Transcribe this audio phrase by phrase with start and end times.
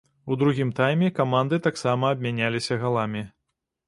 [0.35, 3.23] У другім тайме каманды таксама абмяняліся галамі.